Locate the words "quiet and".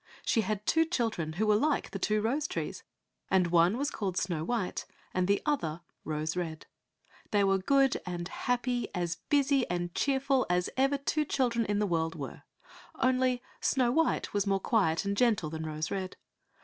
14.59-15.15